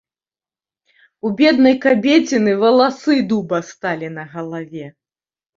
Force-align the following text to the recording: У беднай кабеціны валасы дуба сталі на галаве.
У 1.27 1.31
беднай 1.41 1.75
кабеціны 1.83 2.51
валасы 2.63 3.19
дуба 3.33 3.63
сталі 3.71 4.07
на 4.19 4.23
галаве. 4.33 4.85